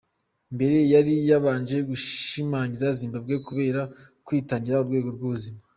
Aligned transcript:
Mbere 0.55 0.77
yari 0.93 1.13
yabanje 1.29 1.77
gushimagiza 1.89 2.87
Zimbabwe 2.99 3.35
kubera 3.47 3.81
kwitangira 4.25 4.81
urwego 4.83 5.09
rw’ubuzima. 5.15 5.59